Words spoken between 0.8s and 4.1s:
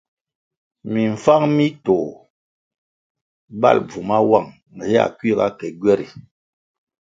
Mimfáng mi tôh bal bvu